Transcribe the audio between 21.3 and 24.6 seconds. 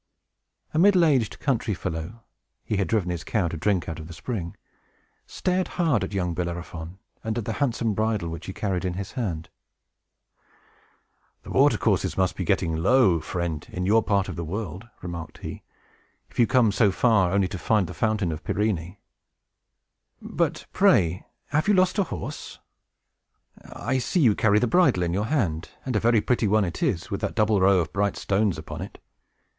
have you lost a horse? I see you carry